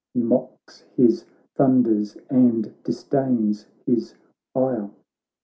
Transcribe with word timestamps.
He 0.15 0.19
mocks 0.23 0.83
his 0.97 1.25
thunders 1.53 2.17
and 2.27 2.73
disdains 2.83 3.67
his 3.85 4.15
ire. 4.55 4.89